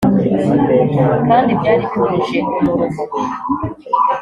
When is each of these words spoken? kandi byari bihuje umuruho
kandi 1.27 1.49
byari 1.59 1.83
bihuje 1.91 2.37
umuruho 2.57 3.03